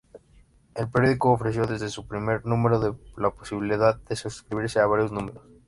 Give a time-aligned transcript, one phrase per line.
[0.73, 5.43] El periódico ofreció desde su primer número la posibilidad de suscribirse a varios números.